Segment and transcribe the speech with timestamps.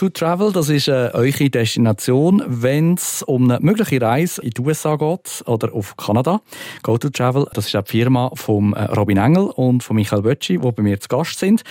[0.00, 4.62] To Travel, das ist äh, eure Destination, wenn es um eine mögliche Reise in die
[4.62, 6.40] USA geht oder auf Kanada.
[6.82, 10.22] Go to Travel, das ist auch die Firma von äh, Robin Engel und von Michael
[10.22, 11.64] Bötschi, die bei mir zu Gast sind.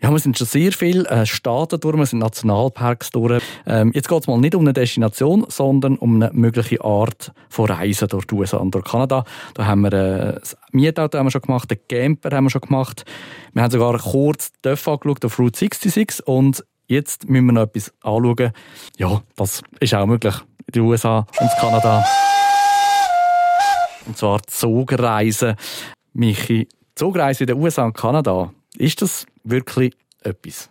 [0.00, 3.42] Ja, wir sind schon sehr viele äh, Staaten durch, wir sind Nationalparks durch.
[3.66, 7.68] Ähm, jetzt geht es mal nicht um eine Destination, sondern um eine mögliche Art von
[7.68, 9.24] Reisen durch die USA und durch Kanada.
[9.54, 12.60] Da haben wir äh, das Mietauto haben wir schon gemacht, den Camper haben wir schon
[12.60, 13.04] gemacht.
[13.52, 17.92] Wir haben sogar kurz Dörfer angeschaut auf Route 66 und Jetzt müssen wir noch etwas
[18.02, 18.52] anschauen.
[18.98, 20.34] Ja, das ist auch möglich
[20.66, 22.04] in den USA und Kanada.
[24.06, 25.56] Und zwar Zugreisen.
[26.12, 30.70] Michi, Zugreisen in den USA und Kanada, ist das wirklich etwas?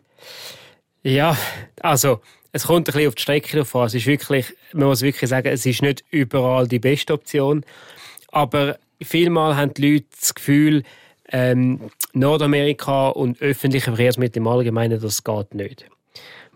[1.01, 1.35] Ja,
[1.81, 2.21] also
[2.53, 3.73] es kommt ein bisschen auf die Strecke drauf.
[3.85, 7.65] Es ist wirklich, man muss wirklich sagen, es ist nicht überall die beste Option.
[8.31, 10.83] Aber vielmal haben die Leute das Gefühl,
[11.29, 15.89] ähm, Nordamerika und öffentliche Verkehrsmittel im Allgemeinen, das geht nicht.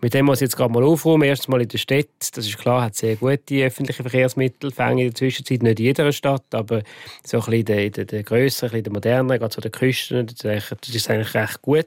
[0.00, 1.24] Mit dem muss ich jetzt gerade mal aufräumen.
[1.24, 2.06] Erstens mal in der Stadt.
[2.32, 4.70] Das ist klar, hat sehr gute öffentliche Verkehrsmittel.
[4.70, 6.82] Fänge in der Zwischenzeit nicht in jeder Stadt, aber
[7.24, 9.72] so ein bisschen in der, in der, der grösseren, in der moderneren, gerade so der
[9.72, 11.86] Küsten, das ist eigentlich recht gut.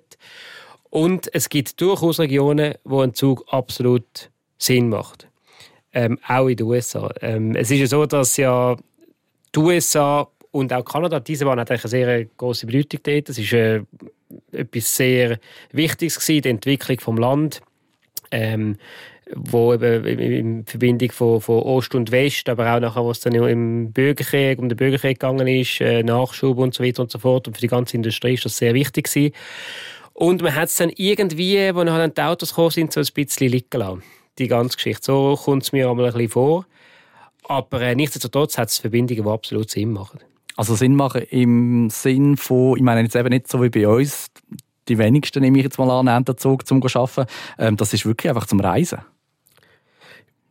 [0.89, 5.27] Und es gibt durchaus Regionen, wo ein Zug absolut Sinn macht.
[5.93, 7.09] Ähm, auch in den USA.
[7.21, 8.75] Ähm, es ist ja so, dass ja
[9.55, 13.29] die USA und auch Kanada, diese waren hat eine sehr große Bedeutung dort.
[13.29, 13.81] Das ist äh,
[14.51, 15.39] etwas sehr
[15.71, 17.61] Wichtiges gewesen, die Entwicklung vom Land
[18.31, 18.77] ähm,
[19.35, 23.91] wo eben in Verbindung von, von Ost und West, aber auch nachher, was dann im
[23.91, 27.47] Bürgerkrieg, um den Bürgerkrieg gegangen ist, äh, Nachschub und so weiter und so fort.
[27.47, 29.33] Und für die ganze Industrie ist das sehr wichtig gewesen.
[30.13, 33.49] Und man hat es dann irgendwie, als dann die Autos gekommen sind, so ein bisschen
[33.49, 34.03] liegen lassen.
[34.37, 35.03] Die ganze Geschichte.
[35.03, 36.65] So kommt es mir einmal ein bisschen vor.
[37.43, 40.19] Aber äh, nichtsdestotrotz hat es Verbindungen, die absolut Sinn machen.
[40.55, 44.27] Also Sinn machen im Sinn von, ich meine jetzt eben nicht so wie bei uns,
[44.87, 47.25] die wenigsten, nehme ich jetzt mal an, nehmen den Zug zum Arbeiten.
[47.57, 48.99] Ähm, das ist wirklich einfach zum Reisen.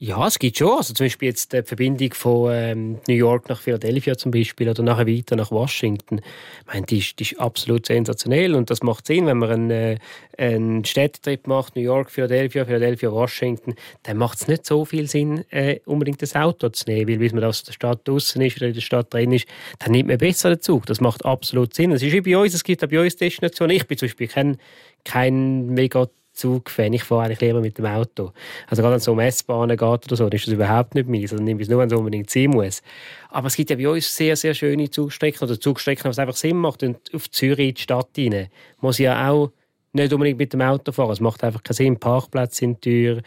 [0.03, 0.79] Ja, es gibt schon.
[0.79, 4.83] Also zum Beispiel jetzt die Verbindung von ähm, New York nach Philadelphia zum Beispiel oder
[4.83, 6.23] nachher weiter nach Washington.
[6.61, 9.71] Ich meine, die ist, die ist absolut sensationell und das macht Sinn, wenn man einen,
[9.71, 9.99] äh,
[10.39, 13.75] einen Städtetrip macht, New York, Philadelphia, Philadelphia, Washington,
[14.05, 17.35] dann macht es nicht so viel Sinn, äh, unbedingt das Auto zu nehmen, weil bis
[17.35, 19.47] man aus der Stadt draußen ist oder in der Stadt drin ist,
[19.81, 20.87] dann nimmt man besser den Zug.
[20.87, 21.93] Das macht absolut Sinn.
[21.93, 23.77] Es ist wie bei uns, es gibt auch bei uns Destinationen.
[23.77, 24.57] Ich bin zum Beispiel kein,
[25.05, 26.09] kein mega
[26.41, 26.93] Zugfan.
[26.93, 28.33] Ich fahre eigentlich lieber mit dem Auto.
[28.67, 31.33] Also gerade wenn es um S-Bahnen geht oder so, dann ist das überhaupt nicht meins.
[31.33, 32.83] Also nehme ich es nur, wenn es unbedingt sein muss.
[33.29, 36.57] Aber es gibt ja bei uns sehr, sehr schöne Zugstrecken oder Zugstrecken, was einfach Sinn
[36.57, 36.83] macht.
[36.83, 38.49] Und auf Zürich in die Stadt rein
[38.81, 39.53] muss ich ja auch
[39.93, 41.11] nicht unbedingt mit dem Auto fahren.
[41.11, 41.99] Es macht einfach keinen Sinn.
[41.99, 43.21] Parkplätze sind teuer.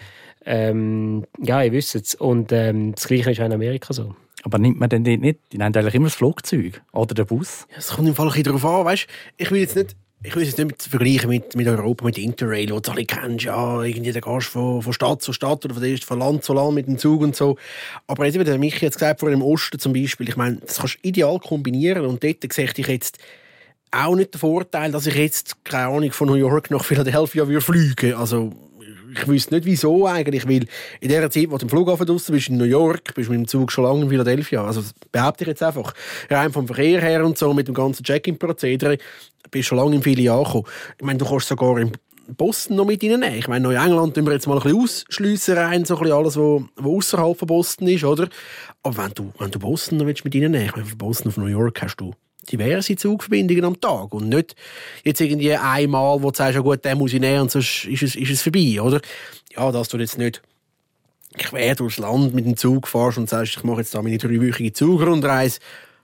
[0.46, 2.16] Ähm, ja, ihr wisst es.
[2.16, 4.16] Und ähm, das Gleiche ist auch in Amerika so.
[4.44, 5.40] Aber nimmt man denn nicht?
[5.52, 7.66] Die nehmen eigentlich immer das Flugzeug oder den Bus?
[7.72, 8.86] Ja, es kommt im Fall ein bisschen darauf an.
[8.86, 9.08] Weißt?
[9.38, 12.80] Ich will jetzt nicht ich will es nicht vergleichen mit, mit Europa, mit Interrail, wo
[12.80, 16.20] du alle kennst, ja, irgendwie, da gehst von, von Stadt zu Stadt oder von, von
[16.20, 17.58] Land zu Land mit dem Zug und so.
[18.08, 20.78] Aber jetzt, wie der Michi jetzt gesagt vor dem Osten zum Beispiel, ich meine, das
[20.78, 23.18] kannst du ideal kombinieren und dort sehe ich jetzt
[23.92, 27.62] auch nicht den Vorteil, dass ich jetzt, keine Ahnung, von New York nach Philadelphia würde
[27.62, 28.16] fliegen.
[28.16, 28.52] Also,
[29.14, 30.66] ich wüsste nicht, wieso eigentlich, weil
[31.00, 33.42] in der Zeit, wo du im Flughafen draussen bist, in New York, bist du mit
[33.42, 34.66] dem Zug schon lange in Philadelphia.
[34.66, 35.94] Also das behaupte ich jetzt einfach.
[36.30, 38.98] Rein vom Verkehr her und so, mit dem ganzen Check-in-Prozedere,
[39.52, 40.66] bist du schon lange in Philly angekommen.
[40.98, 41.92] Ich meine, du kannst sogar in
[42.28, 43.36] Boston noch mit reinnehmen.
[43.36, 46.38] Ich meine, Neuengland tun wir jetzt mal ein bisschen ausschliessen rein, so ein bisschen alles,
[46.38, 48.30] was, was außerhalb von Boston ist, oder?
[48.82, 51.38] Aber wenn du, wenn du Boston noch mit reinnehmen willst, ich meine, von Boston auf
[51.38, 52.14] New York hast du
[52.52, 54.56] diverse Zugverbindungen am Tag und nicht
[55.04, 58.04] jetzt irgendwie einmal, wo du sagst, ja gut, den muss ich nehmen und sonst ist
[58.04, 59.02] es, ist es vorbei, oder?
[59.56, 60.42] Ja, dass du jetzt nicht
[61.38, 64.74] quer durchs Land mit dem Zug fahrst und sagst, ich mache jetzt da meine dreiwöchige
[64.74, 65.60] Zugrundreise.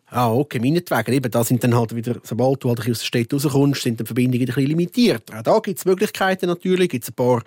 [0.08, 1.14] Ah, okay, meinetwegen.
[1.14, 4.06] Eben, da sind dann halt wieder, sobald du halt aus der Stadt rauskommst, sind die
[4.06, 5.32] Verbindungen ein bisschen limitiert.
[5.34, 7.44] Auch da gibt es Möglichkeiten natürlich, gibt es ein paar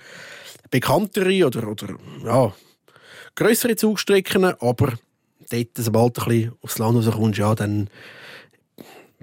[0.70, 1.88] bekanntere oder, oder
[2.24, 2.54] ja,
[3.34, 4.92] größere Zugstrecken, aber
[5.50, 7.90] dort, sobald du ein bisschen aufs Land rauskommst, ja, dann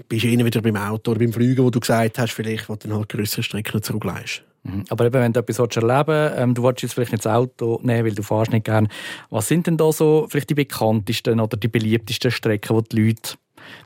[0.07, 2.87] bist du wieder beim Auto oder beim Fliegen, wo du gesagt hast, vielleicht, wo du
[2.87, 4.43] dann halt größere Strecken zurückleist.
[4.63, 4.85] Mhm.
[4.89, 7.79] Aber eben, wenn du etwas erleben willst, ähm, du willst jetzt vielleicht nicht das Auto
[7.83, 8.87] nehmen, weil du fährst nicht gerne.
[9.29, 13.33] Was sind denn da so vielleicht die bekanntesten oder die beliebtesten Strecken, die die Leute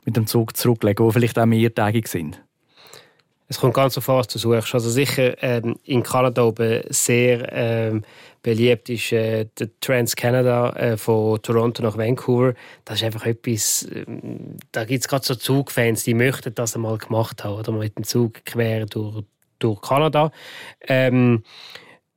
[0.04, 2.40] mit dem Zug zurücklegen, die vielleicht auch mehrtägig sind?
[3.46, 4.74] Es kommt ganz auf was du suchst.
[4.74, 8.02] Also sicher ähm, in Kanada oben sehr ähm,
[8.44, 12.54] beliebt ist äh, der Trans-Canada äh, von Toronto nach Vancouver.
[12.84, 14.04] Das ist einfach etwas, äh,
[14.70, 18.04] da gibt es gerade so Zugfans, die möchten das einmal gemacht haben, oder mit dem
[18.04, 19.24] Zug quer durch,
[19.58, 20.30] durch Kanada.
[20.82, 21.42] Ähm,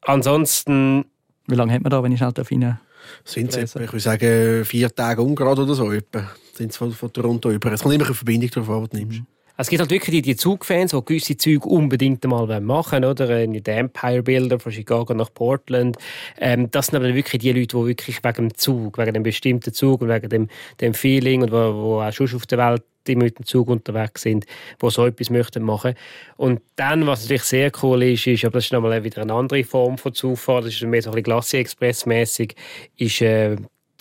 [0.02, 1.06] ansonsten...
[1.48, 2.78] Wie lange hat man da, wenn ich schnell rein
[3.24, 5.90] sind es etwa, ich würde sagen, vier Tage ungerade oder so.
[5.90, 7.72] Sind es von, von Toronto über.
[7.72, 9.22] Es kommt immer eine Verbindung darauf an, was du nimmst.
[9.58, 13.30] Es gibt halt wirklich die, die Zugfans, die gewisse Züge unbedingt mal machen wollen, oder?
[13.30, 15.98] Äh, der Empire Builder von Chicago nach Portland.
[16.40, 19.74] Ähm, das sind aber wirklich die Leute, die wirklich wegen dem Zug, wegen dem bestimmten
[19.74, 20.48] Zug und wegen dem,
[20.80, 24.24] dem Feeling und wo, wo auch schon auf der Welt die mit dem Zug unterwegs
[24.24, 24.46] sind,
[24.82, 25.96] die so etwas möchten machen.
[26.36, 29.64] Und dann, was natürlich sehr cool ist, ist, aber das ist nochmal wieder eine andere
[29.64, 32.56] Form von Zufahrt, das ist mehr so ein bisschen Glacier Express mäßig,
[32.98, 33.56] ist äh,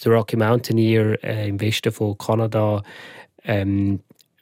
[0.04, 2.82] der Rocky Mountaineer äh, im Westen von Kanada,
[3.44, 4.00] ähm,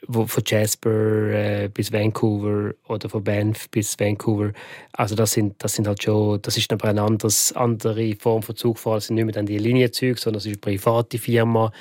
[0.08, 4.52] von Jasper äh, bis Vancouver oder von Banff bis Vancouver.
[4.92, 8.56] Also das sind, das sind halt schon, das ist aber eine anderes, andere Form von
[8.56, 8.96] Zugfahren.
[8.96, 11.72] Das sind nicht mehr dann die Linienzüge, sondern es ist eine private Firma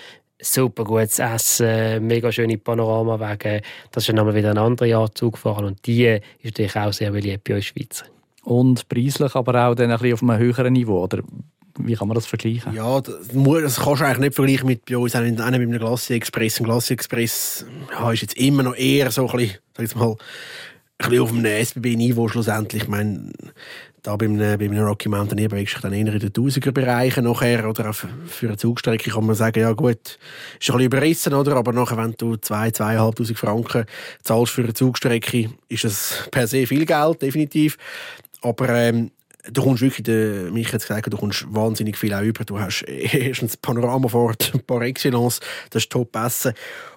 [0.43, 3.61] super gutes Essen, mega schöne Panoramawege.
[3.91, 7.11] Das ist dann nochmal wieder eine andere Art Zugfahren und die ist natürlich auch sehr
[7.11, 8.05] beliebt bei uns Schweizer.
[8.43, 11.23] Und preislich aber auch dann ein bisschen auf einem höheren Niveau, oder
[11.79, 12.73] wie kann man das vergleichen?
[12.73, 16.15] Ja, das, das kannst du eigentlich nicht vergleichen mit bei uns, auch mit einem Glacier
[16.15, 16.59] Express.
[16.59, 20.11] Ein Glacier Express ja, ist jetzt immer noch eher so ein bisschen, sag ich mal,
[20.11, 20.17] ein
[21.09, 22.83] bisschen auf einem SBB-Niveau schlussendlich.
[22.83, 23.31] Ich meine,
[24.03, 27.23] da bei einem, bei einem Rocky Mountain bewegst du dich dann eher in den Tausiger-Bereichen
[27.23, 31.33] nachher oder auch für eine Zugstrecke kann man sagen, ja gut, ist ein bisschen überrissen,
[31.33, 31.55] oder?
[31.55, 33.85] aber nachher, wenn du 2'000, 2'500 Franken
[34.21, 37.77] zahlst für eine Zugstrecke, ist das per se viel Geld, definitiv.
[38.41, 39.11] Aber ähm,
[39.51, 42.45] du kommst wirklich, der Michael hat gesagt, du kommst wahnsinnig viel auch über.
[42.45, 46.53] Du hast erstens Panoramafahrt par excellence, das ist Top-Essen.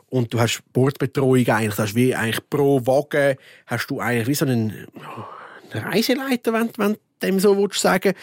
[0.08, 4.34] Und du hast Bordbetreuung eigentlich, das ist wie eigentlich pro Wagen hast du eigentlich wie
[4.34, 4.86] so einen
[5.72, 8.14] Reiseleiter, wenn, wenn dem so willst sagen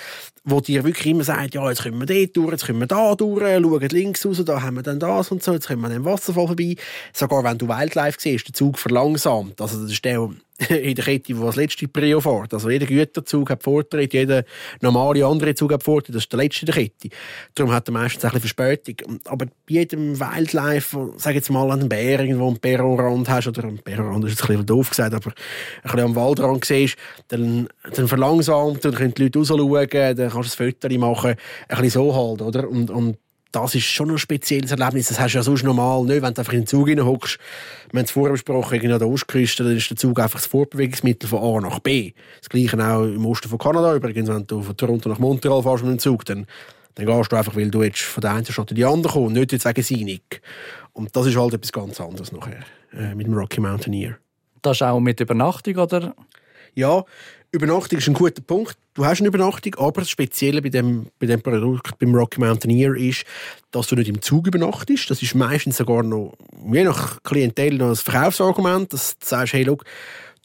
[0.45, 3.15] wo dir wirklich immer sagt, ja, jetzt können wir dort durch, jetzt können wir da
[3.15, 5.93] durch, schauen links raus, da haben wir dann das und so, jetzt können wir an
[5.93, 6.75] dem Wasserfall vorbei.
[7.13, 9.61] Sogar wenn du Wildlife siehst, der Zug verlangsamt.
[9.61, 10.29] Also das ist der
[10.69, 12.53] in der Kette, der das letzte Prio fährt.
[12.53, 14.43] Also jeder Güterzug hat Vortritt, jeder
[14.81, 17.09] normale andere Zug hat Vortritt, das ist der letzte in der Kette.
[17.55, 19.19] Darum hat er meistens ein bisschen Verspätung.
[19.25, 23.63] Aber bei jedem Wildlife, sag jetzt mal an den Bär, irgendwo einen Perronrand hast, oder
[23.63, 26.97] einen Perronrand ist jetzt ein bisschen doof gesagt, aber ein bisschen am Waldrand siehst,
[27.29, 31.81] dann, dann verlangsamt, dann können die Leute rausschauen, dann kannst du ein Foto machen, ein
[31.81, 32.69] bisschen so halt, oder?
[32.69, 33.17] Und, und
[33.53, 35.07] das ist schon ein spezielles Erlebnis.
[35.07, 37.37] Das hast du ja sonst normal nicht, wenn du einfach in den Zug hockst.
[37.91, 41.29] Wir haben es vorher besprochen, an der Ostküste, dann ist der Zug einfach das Fortbewegungsmittel
[41.29, 42.13] von A nach B.
[42.39, 44.27] Das Gleiche auch im Osten von Kanada übrigens.
[44.27, 46.47] Wenn du von Toronto nach Montreal fährst mit dem Zug, dann,
[46.95, 49.35] dann gehst du einfach, weil du jetzt von der einen Stadt in die andere kommst,
[49.35, 50.41] nicht jetzt wegen Seinig.
[50.93, 54.17] Und das ist halt etwas ganz anderes nachher, äh, mit dem Rocky Mountaineer.
[54.63, 56.15] Das ist auch mit Übernachtung, oder?
[56.75, 57.03] Ja,
[57.51, 58.77] Übernachtung ist ein guter Punkt.
[58.95, 62.95] Du hast eine Übernachtung, aber das Spezielle bei dem, bei dem Produkt, beim Rocky Mountaineer,
[62.95, 63.25] ist,
[63.69, 65.09] dass du nicht im Zug übernachtest.
[65.09, 66.33] Das ist meistens sogar noch,
[66.71, 69.83] je nach Klientel, noch ein Verkaufsargument, dass du sagst, hey, look,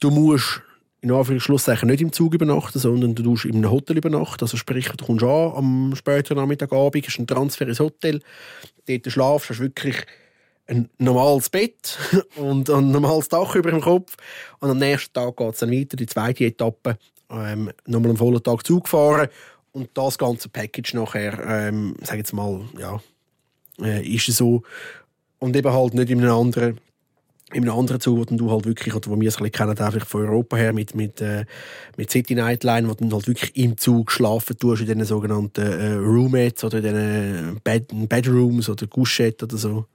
[0.00, 0.60] du musst
[1.00, 4.44] in Anführungszeichen nicht im Zug übernachten, sondern du tust in einem Hotel übernachten.
[4.44, 8.20] Also sprich, du kommst an am späteren Nachmittagabend, hast einen Transfer ins Hotel,
[8.86, 9.96] dort schlafst, hast wirklich
[10.68, 11.98] ein normales Bett
[12.36, 14.16] und ein normales Dach über dem Kopf.
[14.60, 16.98] Und am nächsten Tag geht es dann weiter, die zweite Etappe.
[17.30, 19.28] Ähm, nochmal einen vollen Tag Zug fahren
[19.72, 23.00] und das ganze Package nachher, ähm, sag jetzt mal, ja,
[23.82, 24.62] äh, ist so.
[25.38, 26.80] Und eben halt nicht in einem anderen
[27.54, 29.78] in einem anderen Zug, wo du halt wirklich, oder wo wir es ein bisschen kennen,
[29.78, 31.46] einfach von Europa her, mit, mit, äh,
[31.96, 35.94] mit City Nightline, wo du halt wirklich im Zug schlafen tust, in diesen sogenannten äh,
[35.94, 39.86] Roommates oder in diesen Bed Bedrooms oder Couchettes oder so.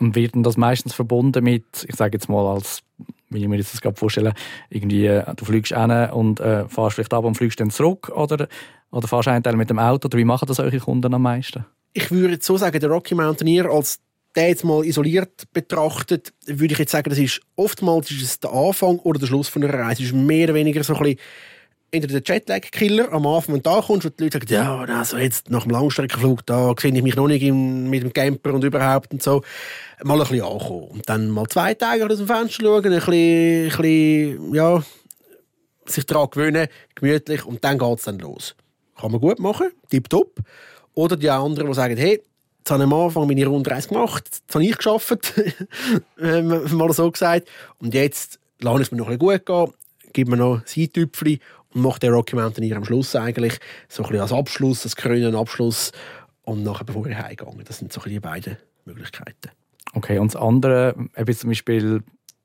[0.00, 2.82] Und wird das meistens verbunden mit, ich sage jetzt mal als,
[3.28, 4.32] wie ich mir das gerade vorstelle,
[4.70, 8.48] irgendwie, äh, du fliegst hin und äh, fährst vielleicht ab und fliegst dann zurück oder,
[8.90, 11.64] oder fährst einen Teil mit dem Auto oder wie machen das eure Kunden am meisten?
[11.92, 14.00] Ich würde jetzt so sagen, der Rocky Mountaineer als
[14.34, 18.52] der jetzt mal isoliert betrachtet, würde ich jetzt sagen, das ist oftmals ist es der
[18.52, 20.02] Anfang oder der Schluss von einer Reise.
[20.02, 21.18] Es ist mehr oder weniger so ein bisschen
[21.90, 25.50] entweder der Jetlag-Killer am Anfang, du da kommst und die Leute sagen, ja, also jetzt
[25.50, 29.22] nach dem Langstreckenflug, da sehe ich mich noch nicht mit dem Camper und überhaupt und
[29.22, 29.42] so,
[30.02, 30.88] mal ein bisschen ankommen.
[30.88, 34.82] Und dann mal zwei Tage aus dem Fenster schauen, ein bisschen, ein bisschen ja,
[35.86, 38.54] sich daran gewöhnen, gemütlich, und dann geht es dann los.
[38.98, 40.38] Kann man gut machen, tipptopp.
[40.94, 42.22] Oder die anderen, die sagen, hey,
[42.58, 45.34] jetzt habe ich am Anfang meine Rundreise gemacht, jetzt habe ich geschafft,
[46.16, 49.74] mal so gesagt, und jetzt lasse ich es mir noch ein bisschen gut gehen,
[50.12, 53.58] gebe mir noch Seitüpfchen und macht der Rocky Mountaineer am Schluss eigentlich
[53.88, 55.92] so ein bisschen als Abschluss, als krönenden Abschluss
[56.42, 57.64] und nachher bevor ich heimgehe.
[57.64, 59.50] Das sind so die beiden Möglichkeiten.
[59.94, 62.02] Okay, und das andere, eben zum Beispiel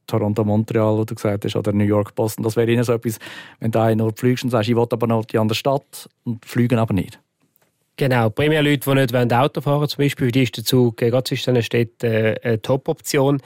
[0.08, 3.18] Toronto, Montreal, wo du gesagt hast, oder New York, Boston, das wäre ihnen so etwas,
[3.60, 6.78] wenn du nur fliegst und sagst, ich will aber noch die andere Stadt und fliegen
[6.78, 7.20] aber nicht.
[7.98, 11.24] Genau, primär Leute, die nicht Auto fahren zum Beispiel, für die ist der Zug gerade
[11.24, 13.42] zwischen den Städten eine Top-Option.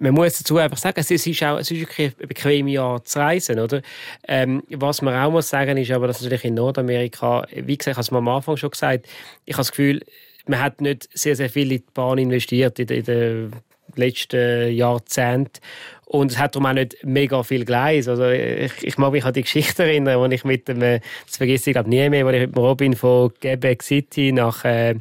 [0.00, 3.20] Man muss dazu einfach sagen, es ist, auch, es ist wirklich eine bequeme Art zu
[3.20, 3.60] reisen.
[3.60, 3.82] Oder?
[4.26, 8.06] Ähm, was man auch muss sagen ist, aber dass natürlich in Nordamerika, wie gesagt, ich
[8.08, 9.06] habe am Anfang schon gesagt,
[9.44, 10.00] ich habe das Gefühl,
[10.46, 13.50] man hat nicht sehr, sehr viel in die Bahn investiert, in, in der
[13.98, 15.60] letzten Jahrzehnten.
[16.06, 18.06] Und es hat darum auch nicht mega viel Gleis.
[18.06, 21.36] Also ich, ich mag mich an die Geschichte erinnern, wo ich mit dem, äh, das
[21.36, 24.94] vergesse ich glaube nie mehr, wo ich mit Robin von Quebec City nach äh,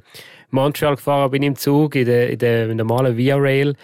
[0.50, 3.76] Montreal gefahren bin im Zug, in der, in der normalen Via Rail.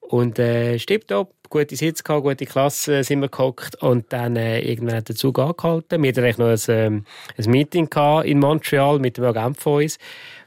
[0.00, 4.96] Und äh, Stipptop, gute Sitze gehabt, gute Klasse sind wir gehockt und dann äh, irgendwann
[4.96, 6.02] hat der Zug angehalten.
[6.02, 7.04] Wir hatten noch ein, ähm,
[7.36, 7.88] ein Meeting
[8.24, 9.98] in Montreal mit dem Agent von uns.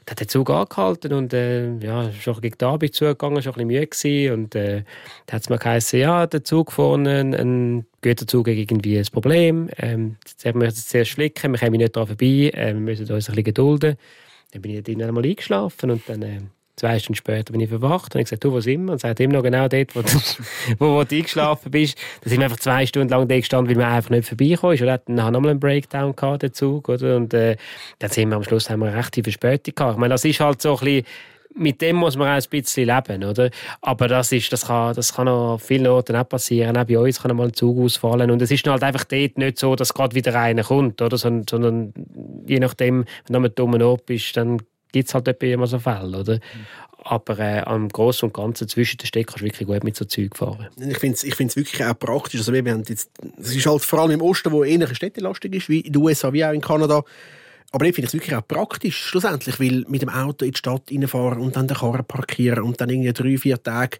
[0.08, 3.66] Hat der Zug angehalten und äh, ja, schon gegen die Arbeit zugegangen, schon ein bisschen
[3.66, 4.32] müde gewesen.
[4.34, 4.84] und äh,
[5.26, 9.06] da hat es mir geheißen, ja, der Zug vorne, ein, ein Güterzug hat irgendwie ein
[9.12, 9.68] Problem.
[9.78, 13.02] Ähm, jetzt haben wir jetzt zuerst flicken, wir kommen nicht daran vorbei, äh, wir müssen
[13.02, 13.96] uns ein bisschen gedulden.
[14.52, 16.40] Dann bin ich dort einmal eingeschlafen und dann äh,
[16.76, 18.92] Zwei Stunden später bin ich verwacht und ich gesagt, du, wo sind wir?
[18.92, 20.08] Und sagt immer noch genau dort, wo du,
[20.78, 21.96] wo, wo du eingeschlafen bist.
[22.22, 24.78] Da sind wir einfach zwei Stunden lang da gestanden, weil wir einfach nicht vorbeikommen.
[24.78, 27.16] Und dann haben wir nochmal einen Breakdown gehabt, der Zug, oder?
[27.16, 27.56] Und äh,
[27.98, 29.94] dann sind wir am Schluss haben wir eine rechte Verspätung gehabt.
[29.94, 31.06] Ich meine, das ist halt so ein bisschen,
[31.56, 33.50] mit dem muss man auch ein bisschen leben, oder?
[33.80, 36.76] Aber das ist, das kann, das kann an vielen Orten auch passieren.
[36.76, 38.30] Auch bei uns kann mal ein Zug ausfallen.
[38.30, 41.16] Und es ist halt einfach dort nicht so, dass gerade wieder einer kommt, oder?
[41.16, 41.94] Sondern, sondern
[42.46, 44.60] je nachdem, wenn du mit dummen Ort bist, dann
[44.92, 46.40] gibt es halt immer so Fälle, oder?
[47.04, 50.04] Aber äh, am Großen und Ganzen zwischen den Städten kannst du wirklich gut mit so
[50.04, 50.66] Zeug fahren.
[50.76, 52.40] Ich finde es ich wirklich auch praktisch.
[52.40, 55.68] Also wir haben jetzt, es ist halt vor allem im Osten, wo ähnliche städtelastig ist,
[55.68, 57.04] wie in den USA, wie auch in Kanada,
[57.76, 60.84] aber ich finde es wirklich auch praktisch, schlussendlich, weil mit dem Auto in die Stadt
[60.90, 63.98] reinfahren und dann den Karren parkieren und dann irgendwie drei, vier Tage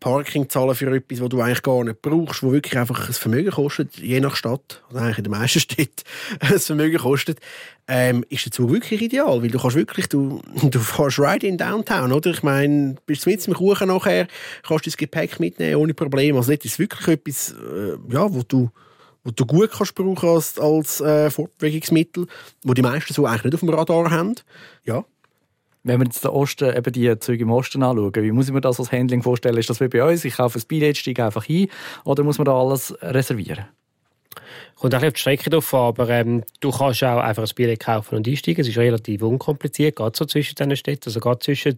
[0.00, 3.50] Parking zahlen für etwas, was du eigentlich gar nicht brauchst, wo wirklich einfach ein Vermögen
[3.50, 6.04] kostet, je nach Stadt, oder eigentlich in den meisten Städten
[6.40, 7.38] ein Vermögen kostet,
[7.86, 11.58] ähm, ist der Zug wirklich ideal, weil du kannst wirklich, du, du fährst right in
[11.58, 12.30] Downtown, oder?
[12.30, 14.26] Ich meine, bist mit dem Kuchen nachher,
[14.66, 16.38] kannst das Gepäck mitnehmen ohne Probleme.
[16.38, 18.70] Also das ist wirklich etwas, äh, ja, wo du
[19.28, 22.26] wo du gut kannst brauchen als, als äh, Fortbewegungsmittel,
[22.64, 24.34] wo die meisten so eigentlich nicht auf dem Radar haben.
[24.84, 25.04] Ja.
[25.84, 28.62] Wenn wir jetzt den Osten, eben die Züge im Osten anschauen, wie muss ich mir
[28.62, 29.58] das als Handling vorstellen?
[29.58, 30.24] Ist das wie bei uns?
[30.24, 31.68] Ich kaufe ein Billett, steige einfach ein
[32.04, 33.66] oder muss man da alles reservieren?
[34.76, 37.80] Kommt auch auf die Strecke drauf an, aber ähm, du kannst auch einfach ein Billett
[37.80, 38.62] kaufen und einsteigen.
[38.62, 41.76] Es ist relativ unkompliziert, gerade so zwischen diesen Städten, also gerade zwischen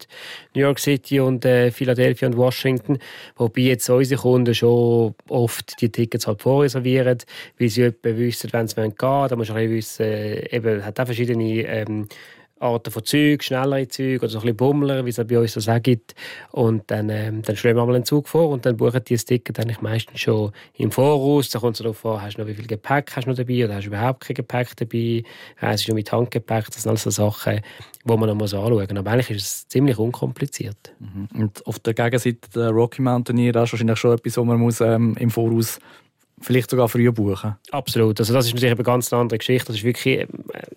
[0.55, 2.99] New York City und äh, Philadelphia und Washington.
[3.37, 7.19] Wobei jetzt unsere Kunden schon oft die Tickets halt vorreservieren,
[7.59, 9.29] weil sie etwa wissen, wenn sie gehen wollen.
[9.29, 12.09] Da musst du bisschen wissen, äh, eben, hat auch verschiedene ähm,
[12.61, 15.81] Arten von Zügen, schnellere Züge oder so ein bisschen Bummler, wie es bei uns so
[15.81, 16.15] gibt.
[16.53, 19.25] Und dann, ähm, dann stellen wir mal einen Zug vor und dann buchen die das
[19.25, 21.49] Ticket eigentlich meistens schon im Voraus.
[21.49, 23.65] Da kommt es darauf an, hast du noch wie viel Gepäck hast du noch dabei
[23.65, 25.25] oder hast du überhaupt kein Gepäck dabei,
[25.59, 26.67] reist du mit Handgepäck.
[26.67, 27.61] Das sind alles so Sachen,
[28.05, 28.91] die man noch mal anschauen muss.
[28.91, 30.95] Aber eigentlich ist es ziemlich unkompliziert.
[30.99, 31.29] Mhm.
[31.41, 35.17] Und auf der Gegenseite der Rocky Mountaineer ist wahrscheinlich schon etwas, wo man muss, ähm,
[35.19, 35.79] im Voraus
[36.41, 37.57] vielleicht sogar früher buchen.
[37.71, 38.19] Absolut.
[38.19, 39.69] Also das ist natürlich eine ganz andere Geschichte.
[39.69, 40.27] Das ist wirklich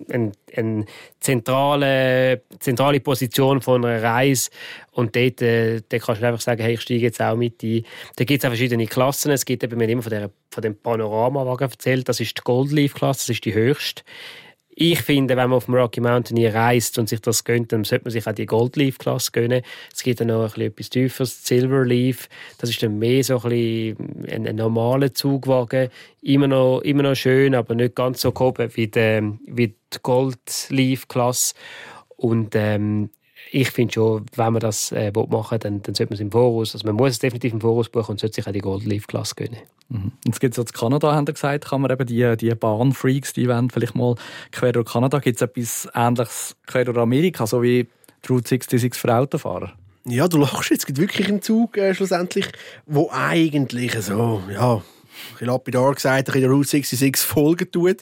[0.10, 0.86] eine, eine
[1.20, 4.50] zentrale, zentrale Position von einer Reise.
[4.91, 7.86] Und dort, äh, dort kannst du einfach sagen, hey, ich steige jetzt auch mit ein.
[8.15, 9.32] Da gibt es auch verschiedene Klassen.
[9.32, 12.10] Es gibt eben, wir immer von, der, von dem Panoramawagen erzählt.
[12.10, 14.03] Das ist die Goldleaf-Klasse, das ist die höchste.
[14.75, 17.84] Ich finde, wenn man auf dem Rocky Mountain hier reist und sich das gönnt, dann
[17.84, 19.62] sollte man sich auch die Goldleaf-Klasse gönnen.
[19.94, 22.27] Es gibt dann noch ein etwas Tieferes, Silverleaf.
[22.58, 23.96] Das ist dann mehr so ein,
[24.30, 25.89] ein, ein normaler Zugwagen.
[26.22, 31.53] Immer noch, immer noch schön, aber nicht ganz so gehoben wie die, wie die Goldleaf-Klasse.
[32.18, 33.10] Und ähm,
[33.54, 36.32] ich finde schon, wenn man das äh, machen will, dann, dann sollte man es im
[36.32, 38.84] Voraus, also man muss es definitiv im Voraus buchen und sollte sich auch die Gold
[38.84, 39.60] Leaf Klasse gönnen.
[39.90, 40.12] Mhm.
[40.26, 43.34] Jetzt gibt es ja in Kanada, haben Sie gesagt, kann man eben die, die Bahnfreaks,
[43.34, 44.16] die wollen vielleicht mal
[44.52, 45.20] quer durch Kanada.
[45.20, 47.88] Gibt es etwas Ähnliches quer durch Amerika, so wie
[48.26, 49.74] die Route 66 für Autofahrer?
[50.06, 50.82] Ja, du lachst jetzt.
[50.82, 52.48] Es gibt wirklich einen Zug äh, schlussendlich,
[52.88, 54.82] wo eigentlich so, ja,
[55.39, 57.98] ein lapidar gesagt, ein der Route 66 Folgen tut.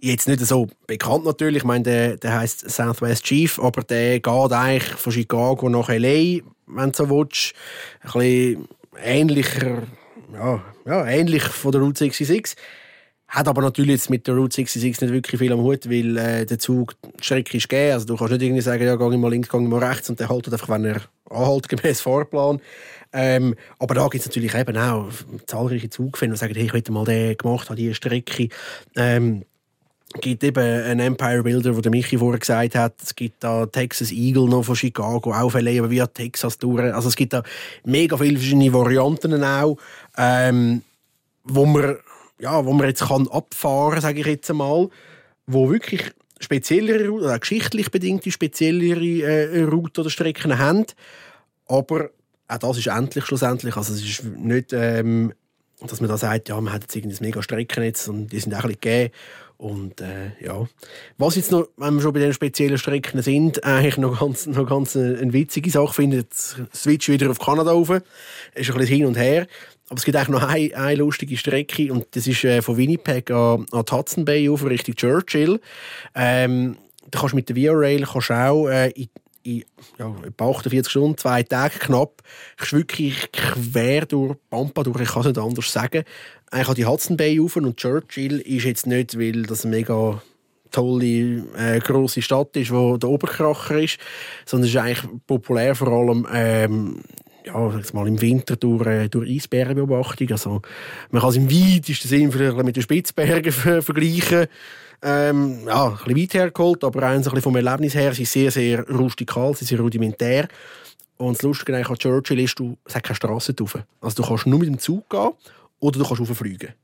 [0.00, 4.52] Jetzt nicht so bekannt natürlich, ich meine, der, der heisst Southwest Chief, aber der geht
[4.52, 7.54] eigentlich von Chicago nach L.A., wenn du so willst.
[8.00, 8.68] Ein bisschen
[9.02, 9.82] ähnlicher,
[10.32, 12.56] ja, ja, ähnlich von der Route 66.
[13.34, 16.46] Hat aber natürlich jetzt mit der Route 66 nicht wirklich viel am Hut, weil äh,
[16.46, 17.94] der Zug Strecke ist gegeben.
[17.94, 20.28] Also du kannst nicht irgendwie sagen, ja, ich mal links, ich mal rechts und der
[20.28, 22.60] haltet einfach, wenn er anhält, gemäß Fahrplan.
[23.12, 25.10] Ähm, aber da gibt es natürlich eben auch
[25.46, 28.50] zahlreiche Zugfans, die sagen, hey, ich hätte mal den gemacht, habe diese Strecke.
[28.94, 29.42] Ähm,
[30.20, 34.12] gibt eben einen Empire Builder, wo der Michi vorher gesagt hat, es gibt da Texas
[34.12, 36.94] Eagle noch von Chicago, auch aber via Texas durch.
[36.94, 37.42] Also es gibt da
[37.84, 39.76] mega viele verschiedene Varianten auch,
[40.16, 40.82] ähm,
[41.42, 41.96] wo man,
[42.44, 44.90] ja, wo man jetzt kann abfahren, sage ich jetzt einmal,
[45.46, 50.84] wo wirklich speziellere oder geschichtlich bedingte speziellere äh, Routen oder Strecken haben,
[51.66, 52.10] aber
[52.46, 53.76] auch das ist endlich schlussendlich.
[53.76, 55.32] Also es ist nicht, ähm,
[55.80, 58.52] dass man da sagt, ja, man hat jetzt irgendwie ein mega Streckennetz und die sind
[58.52, 59.14] auch ein bisschen gegeben
[59.56, 60.66] Und äh, ja,
[61.16, 64.68] was jetzt noch, wenn wir schon bei den speziellen Strecken sind, eigentlich noch ganz, noch
[64.68, 68.02] ganz eine, eine witzige Sache finde, jetzt switch wieder auf Kanada rauf, ist
[68.70, 69.46] ein bisschen hin und her.
[69.88, 73.30] Aber es gibt eigentlich noch eine, eine lustige Strecke und das ist äh, von Winnipeg
[73.30, 75.60] an, an Hudson Bay auf Richtung Churchill.
[76.14, 76.76] Ähm,
[77.10, 79.08] da kannst du mit der Via Rail kannst auch äh, in,
[79.42, 79.64] in
[79.98, 82.22] ja, etwa 48 Stunden, zwei Tage knapp,
[82.62, 86.04] ich wirklich quer durch Pampa durch, ich kann es nicht anders sagen,
[86.50, 90.22] eigentlich an die Hudson Bay rauf und Churchill ist jetzt nicht, weil das eine mega
[90.70, 93.98] tolle, äh, grosse Stadt ist, wo der Oberkracher ist,
[94.44, 97.02] sondern es ist eigentlich populär vor allem ähm,
[97.46, 100.30] ja, mal im Winter durch, äh, durch Eisbärenbeobachtung.
[100.30, 100.62] Also,
[101.10, 104.46] man kann es im weitesten Sinn mit den Spitzbergen vergleichen.
[105.02, 108.50] Ähm, ja, ein bisschen weit hergeholt, aber eins ein vom Erlebnis her, sie ist sehr,
[108.50, 110.48] sehr rustikal, sie sehr rudimentär.
[111.16, 113.78] Und das Lustige an Churchill ist, du, hat keine Strasse drauf.
[114.00, 115.30] Also du kannst nur mit dem Zug gehen
[115.78, 116.74] oder du kannst rauffliegen.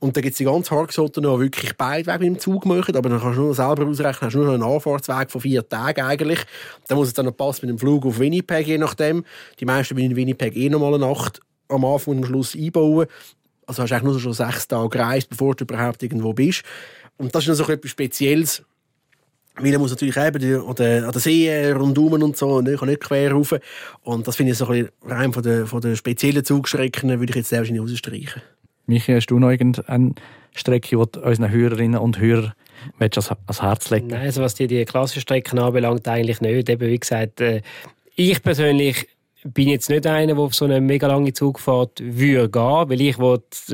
[0.00, 2.96] Und dann gibt es die ganz Hartgesotten, die wirklich beide Wege mit dem Zug machen,
[2.96, 6.00] aber dann kannst du nur selber ausrechnen, hast nur noch einen Anfahrtsweg von vier Tagen
[6.00, 6.40] eigentlich.
[6.88, 9.24] Dann muss es dann noch passen mit dem Flug auf Winnipeg, je nachdem.
[9.60, 12.56] Die meisten wollen in Winnipeg eh noch mal eine Nacht am Anfang und am Schluss
[12.56, 13.06] einbauen.
[13.66, 16.62] Also hast du eigentlich nur schon sechs Tage gereist, bevor du überhaupt irgendwo bist.
[17.18, 18.62] Und das ist noch so etwas Spezielles.
[19.56, 22.78] Weil er muss natürlich eben an der, an der See rundum und so, und ich
[22.78, 23.54] kann nicht quer rauf.
[24.02, 27.30] Und das finde ich so ein bisschen rein von den, von den speziellen Zugstrecken, würde
[27.30, 28.40] ich jetzt sehr wahrscheinlich rausstreichen.
[28.90, 30.14] Michi, hast du noch irgendeine
[30.54, 32.52] Strecke, die unseren Hörerinnen und Hörern
[32.98, 36.68] ans, ans Herz legen Nein, also was die, die klassischen Strecken anbelangt, eigentlich nicht.
[36.68, 37.62] Eben, wie gesagt, äh,
[38.16, 39.06] ich persönlich
[39.44, 43.16] bin jetzt nicht einer, der auf so eine mega lange Zugfahrt würde gehen, weil ich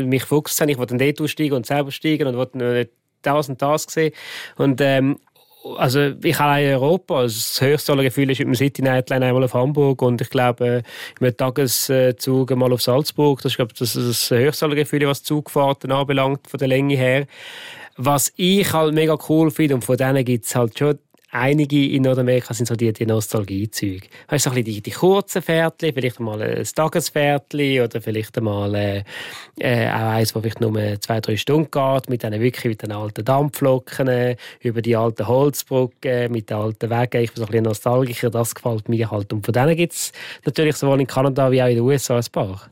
[0.04, 2.90] mich fokussieren ich will dann dort aussteigen und selber steigen und will nicht
[3.23, 4.12] das und das sehen.
[4.56, 5.18] Und ähm,
[5.76, 9.44] also ich habe in Europa, also das höchste Gefühl ist mit dem City Nightline einmal
[9.44, 10.82] auf Hamburg und ich glaube
[11.20, 13.42] mit Tageszug mal auf Salzburg.
[13.42, 17.26] Das ist glaube das, ist das höchste Gefühl, was Zugfahrten anbelangt von der Länge her.
[17.96, 20.99] Was ich halt mega cool finde und von denen gibt es halt schon
[21.37, 24.07] einige in Nordamerika sind so die, die Nostalgiezüge.
[24.29, 28.75] Weißt du, so ein die, die kurzen Pferdchen, vielleicht mal ein Tagespferdchen oder vielleicht mal
[28.75, 29.05] äh,
[29.59, 32.92] äh, auch eins, das vielleicht nur zwei, drei Stunden geht, mit den wirklich mit den
[32.92, 37.22] alten Dampflocken, äh, über die alten Holzbrücken, mit den alten Wegen.
[37.22, 39.33] Ich bin so ein bisschen nostalgischer, das gefällt mir halt.
[39.33, 40.12] Und von denen gibt es
[40.44, 42.68] natürlich sowohl in Kanada wie auch in den USA ein paar.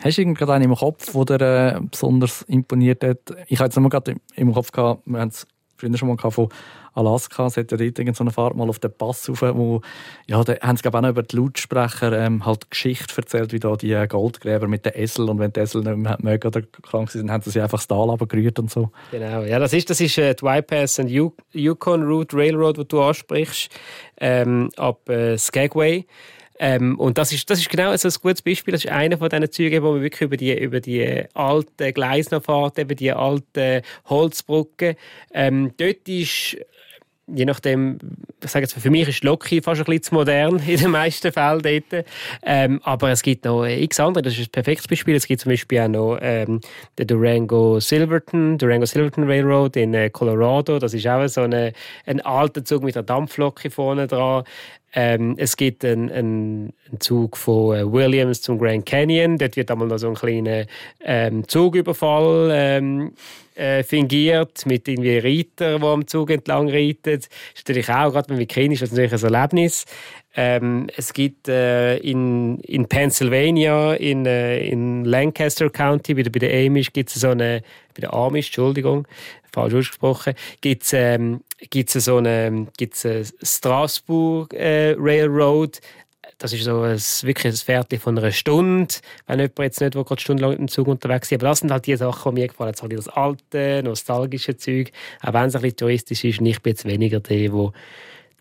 [0.00, 3.18] Hast du gerade einen im Kopf, der äh, besonders imponiert hat?
[3.48, 6.34] Ich hatte es immer gerade im Kopf gehabt, wir haben es früher schon mal gehabt,
[6.34, 6.48] von
[6.96, 7.46] Alaska.
[7.46, 9.80] Es hat ja dort so eine Fahrt mal auf den Pass rauf, wo,
[10.26, 13.60] ja, da haben sie glaube auch noch über die Lautsprecher ähm, halt Geschichte erzählt, wie
[13.60, 16.62] da die äh, Goldgräber mit den Esel und wenn die Esel nicht mehr mögen oder
[16.82, 18.90] krank sind, haben sie sie einfach das Tal runtergerührt und so.
[19.10, 23.02] Genau, ja, das ist, das ist äh, die Y-Pass und Yukon Route Railroad, die du
[23.02, 23.70] ansprichst,
[24.18, 26.06] ähm, ab äh, Skagway.
[26.58, 28.72] Ähm, und das ist, das ist genau so ein gutes Beispiel.
[28.72, 32.34] Das ist einer von diesen Zügen, wo man wirklich über die, über die alten Gleise
[32.34, 34.96] noch fährt, über die alten Holzbrücken.
[35.34, 36.56] Ähm, dort ist
[37.26, 37.98] je nachdem,
[38.42, 41.32] ich sage jetzt, für mich ist Loki fast ein bisschen zu modern in den meisten
[41.32, 42.06] Fällen dort.
[42.42, 45.14] Ähm, aber es gibt noch x andere, das ist ein perfektes Beispiel.
[45.14, 46.60] Es gibt zum Beispiel auch noch ähm,
[46.98, 50.78] den Durango Silverton, Durango Silverton Railroad in äh, Colorado.
[50.78, 51.72] Das ist auch so eine,
[52.06, 54.44] ein alter Zug mit einer Dampflok vorne dran.
[54.98, 59.36] Ähm, es gibt einen, einen, Zug von äh, Williams zum Grand Canyon.
[59.36, 60.64] Dort wird einmal noch so ein kleiner
[61.04, 63.12] ähm, Zugüberfall ähm,
[63.56, 67.02] äh, fingiert mit irgendwie Reiter, die am Zug entlang reiten.
[67.02, 69.84] Das ist natürlich auch, gerade wenn wir kennen, ist das natürlich ein Erlebnis.
[70.34, 76.38] Ähm, es gibt äh, in, in Pennsylvania, in, äh, in Lancaster County, bei der, bei
[76.38, 77.62] der Amish, gibt es so eine,
[77.94, 79.06] bei der Amish, Entschuldigung,
[79.56, 81.40] falsch ausgesprochen, gibt es ähm,
[81.70, 85.80] gibt's so eine gibt's eine Strasbourg äh, Railroad.
[86.38, 88.94] Das ist so ein, wirklich ein Pferd von einer Stunde.
[89.26, 91.40] Wenn jemand jetzt nicht, gerade stundenlang dem Zug unterwegs ist.
[91.40, 92.72] Aber das sind halt die Sachen, die mir gefallen.
[92.72, 94.92] Das, halt das alte, nostalgische Zeug.
[95.22, 97.72] Auch wenn es ein bisschen touristisch ist, und ich bin jetzt weniger der, der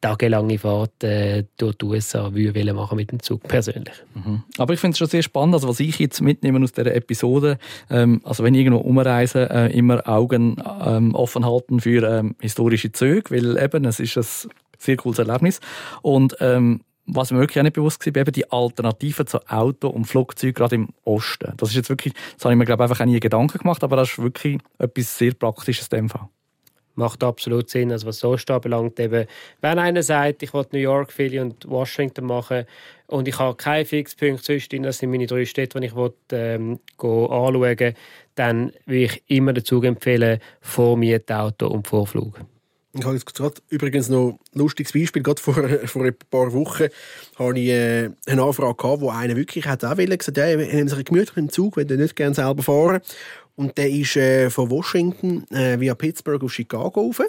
[0.01, 3.95] tagelange Fahrt äh, durch die USA würde machen mit dem Zug persönlich.
[4.13, 4.43] Mhm.
[4.57, 7.57] Aber ich finde es schon sehr spannend, also was ich jetzt mitnehme aus dieser Episode,
[7.89, 12.91] ähm, also wenn ich irgendwo umreise, äh, immer Augen ähm, offen halten für ähm, historische
[12.91, 15.59] Züge, weil eben, es ist ein sehr cooles Erlebnis
[16.01, 20.05] und ähm, was mir wirklich auch nicht bewusst war, eben die Alternative zu Auto und
[20.05, 21.53] Flugzeug gerade im Osten.
[21.57, 23.95] Das ist jetzt wirklich, das habe ich mir glaube einfach auch nie Gedanken gemacht, aber
[23.95, 26.29] das ist wirklich etwas sehr Praktisches in dem Fall
[26.95, 27.91] macht absolut Sinn.
[27.91, 29.27] Also was so anbelangt, eben,
[29.61, 32.65] wenn einer sagt, ich will New York, Philly und Washington machen
[33.07, 36.79] und ich habe keinen Fixpunkt zwischen das sind meine drei Städte, die ich will, ähm,
[36.99, 37.93] anschauen
[38.35, 42.39] dann würde ich immer dazu empfehlen, vor Mietauto und vor Flug.
[42.97, 45.21] Ich habe jetzt gerade übrigens noch ein lustiges Beispiel.
[45.21, 45.53] Gerade vor,
[45.85, 46.87] vor ein paar Wochen
[47.37, 50.73] hatte ich äh, eine Anfrage, gehabt, wo einer wirklich hat auch wollte, gesagt, ja, ich
[50.73, 53.01] nehme sich gemütlich im Zug, wenn nicht gerne selber fahren.
[53.55, 57.21] Und der ist äh, von Washington äh, via Pittsburgh auf Chicago rauf.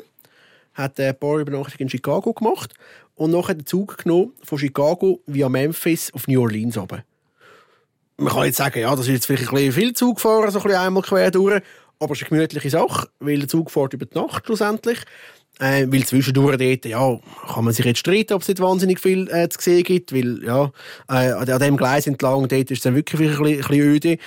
[0.75, 2.75] Hat äh, ein paar Übernachtungen in Chicago gemacht.
[3.15, 7.05] Und nachher den Zug genommen von Chicago via Memphis auf New Orleans runter.
[8.19, 10.61] Man kann jetzt sagen, ja, das ist jetzt vielleicht ein bisschen viel Zug gefahren, so
[10.61, 11.63] ein einmal quer durch.
[11.99, 14.99] Aber es ist eine gemütliche Sache, weil der Zug fährt über die Nacht schlussendlich.
[15.59, 17.19] Äh, weil zwischendurch dort, ja,
[17.55, 20.45] kann man sich jetzt streiten, ob es nicht wahnsinnig viel äh, zu sehen gibt, weil,
[20.45, 20.71] ja,
[21.09, 24.19] äh, an dem Gleis entlang, dort ist es dann wirklich ein bisschen, ein bisschen öde.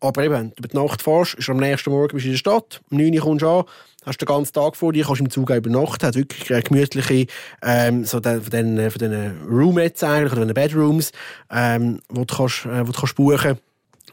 [0.00, 2.80] Aber eben, über die Nacht fährst, ist am nächsten Morgen bist du in der Stadt,
[2.90, 3.64] um 9 Uhr kommst du an,
[4.04, 7.26] hast den ganzen Tag vor dir, kannst im Zug übernachten, hat wirklich eine gemütliche,
[7.62, 11.12] ähm, so von den, von den Roomettes eigentlich, oder den Bedrooms,
[11.50, 13.58] ähm, wo du kannst, äh, wo du kannst buchen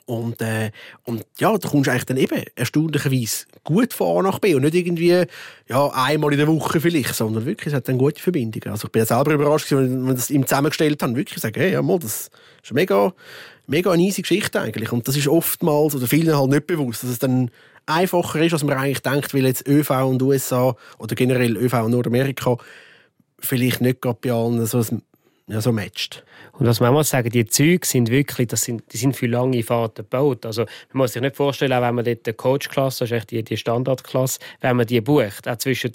[0.05, 0.71] und, äh,
[1.03, 4.61] und ja, da kommst du eigentlich dann eben erstaunlicherweise gut von A nach B und
[4.61, 5.25] nicht irgendwie
[5.67, 8.71] ja, einmal in der Woche vielleicht, sondern wirklich, es hat eine gute Verbindung.
[8.71, 11.73] Also ich bin ja selber überrascht, wenn wir das ihm zusammengestellt haben, wirklich sagen, hey,
[11.73, 12.29] ja, mal, das
[12.63, 13.13] ist mega,
[13.67, 14.91] mega eine easy Geschichte eigentlich.
[14.91, 17.51] Und das ist oftmals oder vielen halt nicht bewusst, dass es dann
[17.85, 21.91] einfacher ist, als man eigentlich denkt, weil jetzt ÖV und USA oder generell ÖV und
[21.91, 22.57] Nordamerika
[23.39, 24.97] vielleicht nicht gerade bei allen so ja,
[25.47, 26.23] so matcht.
[26.53, 29.61] Und was man muss sagen, die Züge sind wirklich, das sind, die sind für lange
[29.61, 30.45] Fahrten gebaut.
[30.45, 33.31] Also man muss sich nicht vorstellen, auch wenn man dort die Coach-Klasse, das ist echt
[33.31, 35.91] die, die Standardklasse, wenn man die bucht, auch zwischen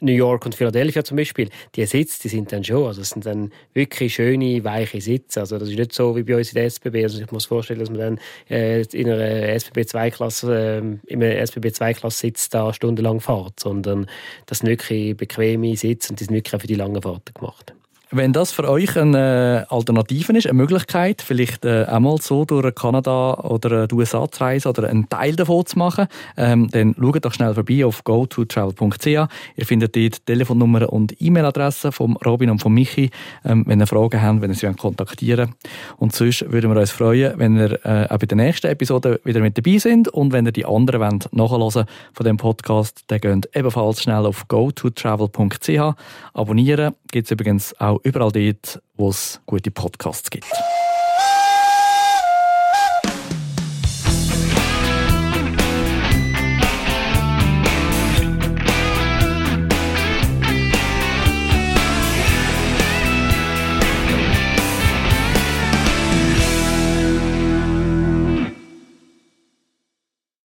[0.00, 3.26] New York und Philadelphia zum Beispiel, die Sitze, die sind dann schon, also das sind
[3.26, 5.40] dann wirklich schöne, weiche Sitze.
[5.40, 7.02] Also das ist nicht so wie bei uns in der SBB.
[7.02, 11.36] Also ich muss vorstellen, dass man dann äh, in einer SBB 2-Klasse, äh, in einer
[11.36, 14.06] SBB 2-Klasse sitzt, da stundenlang fährt, sondern
[14.46, 17.74] das sind wirklich bequeme Sitze und die sind wirklich auch für die langen Fahrten gemacht.
[18.12, 23.34] Wenn das für euch eine Alternative ist, eine Möglichkeit, vielleicht äh, einmal so durch Kanada
[23.34, 27.32] oder die USA zu reisen oder einen Teil davon zu machen, ähm, dann schaut doch
[27.32, 29.06] schnell vorbei auf gototravel.ch.
[29.06, 29.28] Ihr
[29.64, 33.10] findet dort Telefonnummer und E-Mail-Adresse von Robin und von Michi,
[33.44, 35.54] ähm, wenn ihr Fragen habt, wenn ihr sie kontaktieren
[35.96, 39.38] Und sonst würden wir uns freuen, wenn ihr äh, auch bei der nächsten Episode wieder
[39.38, 43.54] mit dabei sind und wenn ihr die anderen wollt, nachhören von dem Podcast, dann geht
[43.54, 45.94] ebenfalls schnell auf gototravel.ch.
[46.34, 50.46] Abonnieren gibt es übrigens auch überall dort, wo es gute Podcasts gibt.